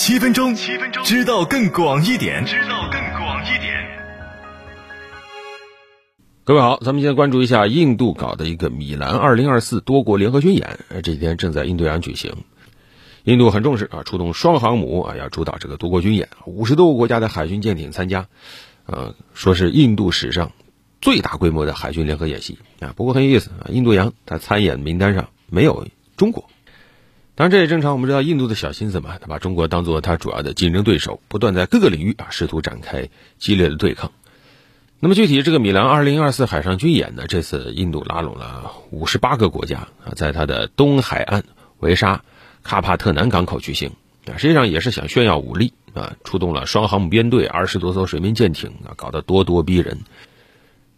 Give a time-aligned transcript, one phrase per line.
[0.00, 3.98] 七分钟，七分钟，知道更广一点，知道更广一点。
[6.44, 12.32] 各位好，咱们现在关注一下印度搞的一个米兰二零二四多国联合军演，呃，这几天正在印度洋举行。
[13.24, 18.28] 印度很重视啊，出动双航母啊，要主导这个多国军演，五十多个国家的海军舰艇参加，
[18.86, 20.52] 呃，说是印度史上
[21.00, 22.94] 最大规模的海军联合演习啊。
[22.96, 26.48] 不过很有意思啊，印度洋它参演名单上没有中国，
[27.38, 27.92] 当然这也正常。
[27.92, 34.10] 我们知道印度的小心思嘛，他把中国当做他主要的竞争对手，不断在各个领域啊试图展开激烈的对抗。
[34.98, 41.44] 那么具体这个米兰二零二四海上军演呢，这次印度拉拢了五十八个国家啊，在它的东海岸
[41.78, 42.24] 维沙。
[42.64, 43.92] 卡帕特南港口举行
[44.26, 50.00] 啊，实际上也是想炫耀武力啊，出动了双航母编队，二十多艘水面舰艇啊，搞得咄咄逼人。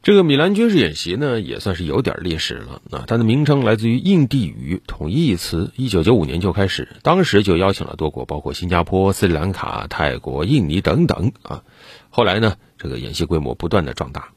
[0.02, 3.04] 这个米兰军事演习呢，也算是有点历史了啊。
[3.06, 11.62] 它的名称来自于印地语统一词，一九九五年就开始，当时就邀请了多国，包括新加坡、斯里兰卡、泰国、印尼等等啊。
[12.08, 14.30] 后来呢，这个演习规模不断的壮大。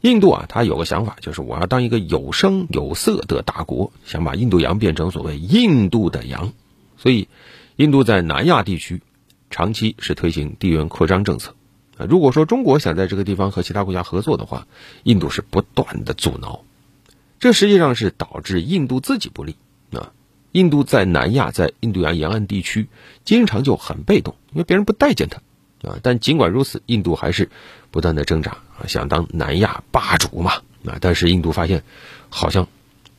[0.00, 6.54] 印度啊，他有个想法，就是我要当一个有声有色的大国，想把印度洋变成所谓印度的洋。
[6.96, 7.28] 所以，
[7.76, 9.02] 印度在南亚地区
[9.50, 11.54] 长期是推行地缘扩张政策。
[11.96, 14.66] 啊，如果说中国想在这个地方和其他国家合作的话，
[15.04, 16.64] 印度是不断的阻挠，
[17.38, 19.56] 这实际上是导致印度自己不利。
[19.92, 20.12] 啊，
[20.50, 22.88] 印度在南亚，在印度洋沿岸地区
[23.24, 25.40] 经常就很被动，因为别人不待见他。
[25.88, 27.50] 啊，但尽管如此，印度还是
[27.90, 30.54] 不断的挣扎啊，想当南亚霸主嘛。
[30.86, 31.84] 啊，但是印度发现
[32.28, 32.66] 好像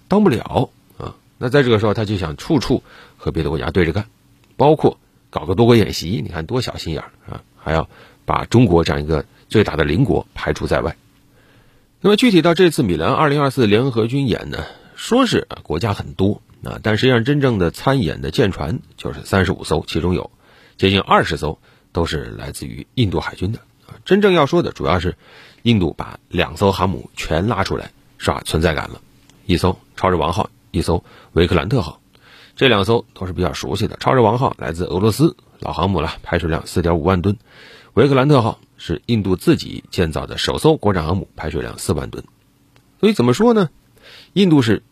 [0.07, 1.15] 当不了啊。
[1.37, 2.83] 那在这个时候，他就想处处
[3.17, 4.05] 和别的国家对着干，
[4.57, 7.41] 包括搞个多国演习，你看多小心眼啊！
[7.57, 7.89] 还要
[8.25, 10.95] 把中国这样一个最大的邻国排除在外。
[12.01, 20.31] 那么具体到这次米兰二零二四联合军演呢，说是国家很多啊，但实际上真正的参演的舰船就是三十五艘，其中有
[20.77, 21.59] 接近二十艘
[21.91, 23.59] 都是来自于印度海军的。
[24.03, 25.15] 真正要说的主要是
[25.63, 29.01] 印度把两艘航母全拉出来刷存在感了，
[29.45, 30.49] 一艘超日王号。
[30.71, 32.01] 一艘维克兰特号，
[32.57, 33.95] 这两艘都是比较熟悉的。
[33.95, 37.35] 超日王号来自俄罗斯老航母了，排水量四点五万吨；
[37.95, 42.25] 维克兰特号是印度自己建造的首艘国产航母，排水量四万吨。
[42.99, 43.69] 所以怎么说呢？
[44.33, 44.83] 印度是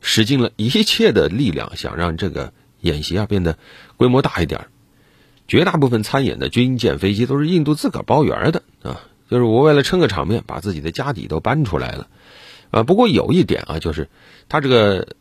[0.00, 3.56] 使尽了一切的力量，想让这个演习啊变得
[3.96, 4.66] 规模大一点。
[5.46, 12.08] 绝大部分参演的军舰、飞机都是印度自个包圆的啊，就是我为了撑个场面，把自己的家底都搬出来了。
[12.72, 14.08] 啊，不过有一点啊，就是
[14.48, 15.14] 他这个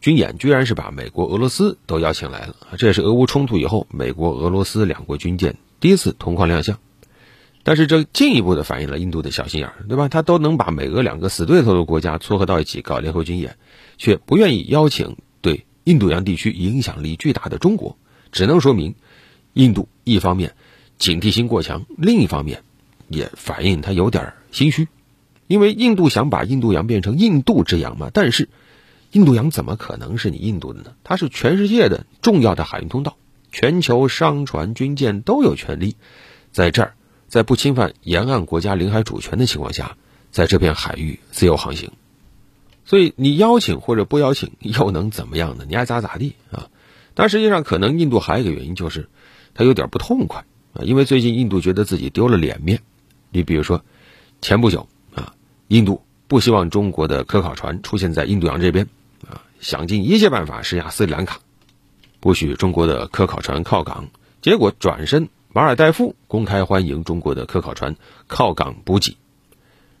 [0.00, 6.78] 军演居然是把美国、俄罗斯都邀请来了，这也是俄乌冲突以后美国、俄罗斯两国军舰第一次同框亮相。
[7.64, 10.08] 但是这进一步的反映了印度的小心眼儿，对吧？
[10.08, 13.56] 他都能把美俄两个死对头的国家撮合到一起搞联合军演，
[13.98, 17.96] 却不愿意邀请对印度洋地区影响力巨大的中国，
[18.30, 18.94] 只能说明
[19.54, 20.54] 印度一方面
[20.98, 22.62] 警惕心过强，另一方面
[23.08, 24.86] 也反映他有点心虚。
[25.48, 28.48] 因为印度想把印度洋变成印度之洋嘛，但是
[29.10, 30.92] 印度洋怎么可能是你印度的呢？
[31.02, 33.16] 它是全世界的重要的海运通道，
[33.52, 35.96] 全球商船、军舰都有权利
[36.50, 36.94] 在这儿，
[37.28, 39.96] 在不侵犯沿岸国家领海主权的情况下，
[40.30, 41.92] 在这片海域自由航行。
[42.84, 45.64] 所以你邀请或者不邀请又能怎么样呢？
[45.68, 46.68] 你爱咋咋地啊！
[47.14, 49.08] 但实际上，可能印度还有一个原因，就是
[49.54, 52.80] 他有点不痛快啊，因为最近印度觉得自己丢了脸面。
[53.30, 53.84] 你比如说，
[54.40, 55.34] 前不久啊。
[55.68, 58.88] 印度不希望中国的科考船出现在印度洋这边，
[59.26, 61.40] 啊，想尽一切办法施压斯里兰卡，
[62.22, 64.06] 不许中国的科考船靠港。
[64.40, 67.96] 结果转身，马尔代夫公开欢迎中国的科考船
[68.28, 69.16] 靠港补给，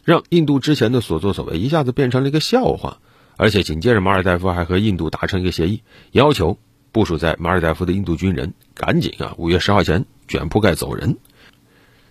[0.04, 2.98] 让印度之前的所作所为一下子变成了一个笑话。
[3.36, 5.82] 而且紧接着，马尔代夫还和印度达成一个协议，
[6.12, 6.58] 要求
[6.92, 11.18] 部署在马尔代夫的印度军人赶紧啊，五月十号前卷铺盖走人。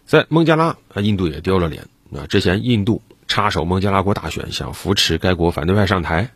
[0.05, 3.01] 在孟加拉啊，印度也丢了脸啊，之前印度。
[3.27, 6.31] 插手孟加拉国大选，想扶持该国反对派上台，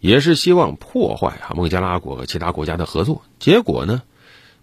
[0.00, 3.22] 也是希望破坏啊孟加拉国和其他国家的合作。
[3.38, 4.02] 结果呢，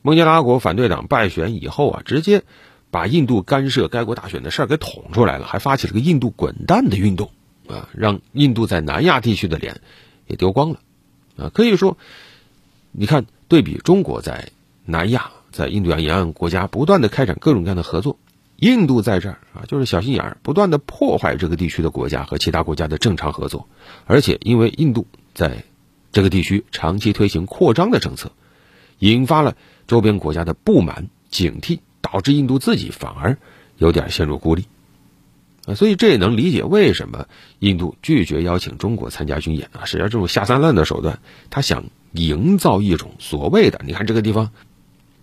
[0.01, 2.43] 孟加拉国反对党败选以后啊，直接
[2.91, 7.31] 把印度干涉该国大选的事儿给捅出来了，还发起了个印度滚蛋的运动
[7.67, 9.81] 啊，让印度在南亚地区的脸
[10.27, 10.79] 也丢光了
[11.37, 11.51] 啊。
[11.53, 11.97] 可以说，
[12.91, 14.49] 你看对比中国在
[14.85, 18.17] 南亚，在印度洋沿岸国家不断的开展各种各样的合作。
[18.57, 23.67] 印度在这儿啊，就是小心眼儿，不断的破坏这个地区的国家和其他国家的正常合作，
[24.05, 25.05] 而且因为印度
[25.35, 25.65] 在
[26.11, 28.31] 这个地区长期推行扩张的政策，
[28.97, 29.55] 引发了
[29.85, 33.37] 周边国家的不满、警惕，导致印度自己反而
[33.77, 34.65] 有点陷入孤立
[35.67, 35.75] 啊。
[35.75, 37.27] 所以这也能理解为什么
[37.59, 39.83] 印度拒绝邀请中国参加军演啊。
[39.83, 41.83] 实际上，这种下三滥的手段，他想
[42.13, 44.51] 营造一种所谓的，你看这个地方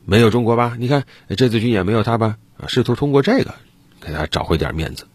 [0.05, 0.77] 没有中国吧？
[0.79, 2.37] 你看这次军演没有他吧？
[2.59, 3.55] 啊，试图通过这个
[3.99, 5.07] 给他找回点面子。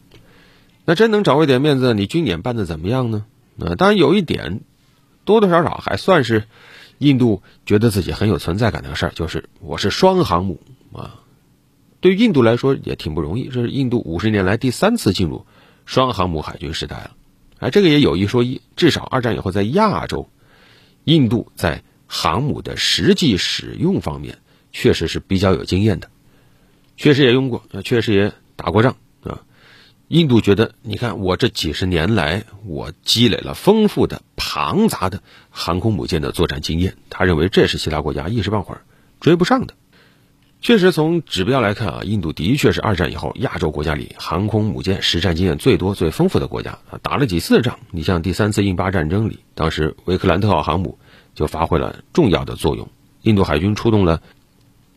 [0.86, 3.26] 那真能找回点面子，你军演办的怎么样呢？
[3.60, 4.62] 啊，当然有一点，
[5.28, 6.46] 多多少少还算是
[6.98, 10.60] 印度觉得自己很有存在感的事儿，就是我是双航母
[10.94, 11.20] 啊。
[12.00, 15.46] 对印度来说也挺不容易，这是印度五十年来第三次进入
[15.86, 17.12] 双航母海军时代了。
[17.60, 20.30] 哎，这个也有一说一，至少二战以后在亚洲，
[21.04, 24.38] 印度在航母的实际使用方面
[24.72, 26.10] 确实是比较有经验的，
[26.96, 28.96] 确实也用过，确实也打过仗。
[30.08, 36.96] 印度觉得，你看我这几十年来，我积累了丰富的、庞杂的航空母舰的作战经验。
[37.10, 38.82] 他认为这是其他国家一时半会儿
[39.20, 39.74] 追不上的。
[40.62, 46.98] 确实，从指标来看啊，印度的确是二战以后亚洲国家里航空母舰实战经验最多、最丰富的国家啊。
[47.04, 50.98] 打了几次仗，你像第三次印巴战争里，当时维克兰特号航母
[51.36, 52.90] 就发挥了重要的作用。
[53.24, 54.22] 印度海军出动了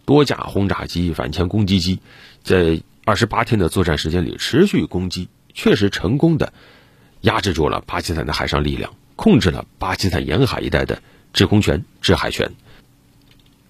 [0.05, 1.99] 多架轰炸机、反潜攻击机，
[2.43, 2.81] 在
[3.11, 6.53] 二十八天的作战时间里，持续攻击，确实成功的
[7.23, 11.03] 压制住了巴基斯坦的海上力量，控制了巴基斯坦沿海一带的
[11.33, 12.53] 制空权、制海权。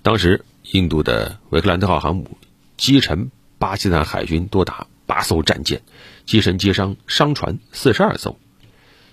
[0.02, 2.36] 当时，印度的维克兰特号航母
[2.76, 5.80] 击沉巴基斯坦海军多达八艘战舰，
[6.26, 8.38] 击沉击伤商船四十二艘。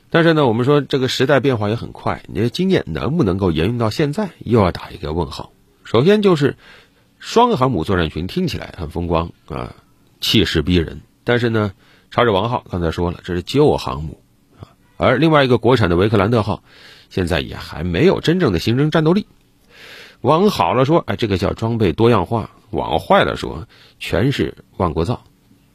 [0.09, 5.53] 但是呢，我们说这个时代变化也很快，你的经验能不能够沿用到现在，又要打一个问号。
[5.85, 6.57] 首先就是
[7.17, 9.73] 双航母作战群听起来很风光啊。
[10.19, 11.73] 气势逼人，但是呢，
[12.11, 14.21] 朝着王号刚才说了，这是旧航母
[14.59, 16.63] 啊，而另外一个国产的维克兰特号，
[17.09, 19.27] 现在也还没有真正的形成战斗力。
[20.21, 23.67] 往好了说，哎，这个叫装备多样化；往坏了说，
[23.99, 25.23] 全是万国造，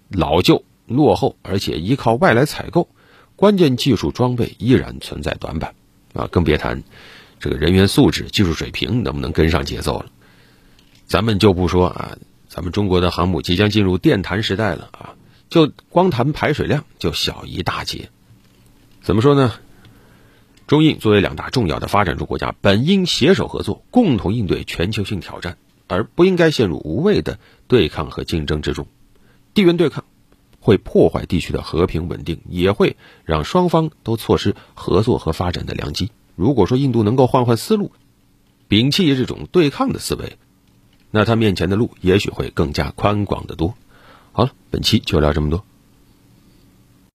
[0.09, 2.89] 老旧落后，而且依靠外来采购，
[3.37, 5.75] 关键技术装备依然存在短板
[6.13, 6.83] 啊，更别谈
[7.39, 10.07] 这个人员素质、技术水平能不能跟上节奏了。
[11.07, 12.19] 咱们就不说啊。
[12.53, 15.15] 咱们中国的航母即将进入电弹时代了啊！
[15.49, 18.11] 就光谈排水量就小一大截。
[19.01, 19.55] 怎么说呢？
[20.67, 25.57] 中印作为两大重要的发展中国家，本应携手合作，共同应对全球性挑战，
[25.87, 27.39] 而不应该陷入无谓的
[27.69, 28.87] 对抗和竞争之中。
[29.55, 30.05] 地缘对抗
[30.61, 36.11] 会破坏地区的和平稳定，也会让双方都错失合作和发展的良机。
[36.37, 37.93] 如果说印度能够换换思路，
[38.69, 40.37] 摒弃这种对抗的思维。
[41.13, 43.75] 那他面前的路也许会更加宽广的多。
[44.33, 45.65] 好了，本期就聊这么多。